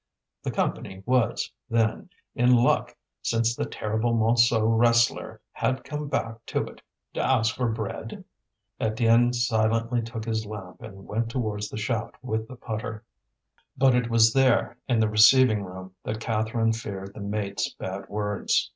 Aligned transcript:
The 0.41 0.49
Company 0.49 1.03
was, 1.05 1.51
then, 1.69 2.09
in 2.33 2.55
luck 2.55 2.97
since 3.21 3.55
the 3.55 3.67
terrible 3.67 4.15
Montsou 4.15 4.63
wrestler 4.75 5.41
had 5.51 5.83
come 5.83 6.07
back 6.07 6.43
to 6.47 6.63
it 6.65 6.81
to 7.13 7.21
ask 7.21 7.55
for 7.55 7.69
bread? 7.71 8.23
Étienne 8.79 9.31
silently 9.35 10.01
took 10.01 10.25
his 10.25 10.43
lamp 10.47 10.81
and 10.81 11.05
went 11.05 11.29
towards 11.29 11.69
the 11.69 11.77
shaft 11.77 12.15
with 12.23 12.47
the 12.47 12.55
putter. 12.55 13.03
But 13.77 13.93
it 13.93 14.09
was 14.09 14.33
there, 14.33 14.75
in 14.87 14.99
the 14.99 15.07
receiving 15.07 15.61
room, 15.61 15.93
that 16.03 16.19
Catherine 16.19 16.73
feared 16.73 17.13
the 17.13 17.19
mates' 17.19 17.71
bad 17.75 18.09
words. 18.09 18.69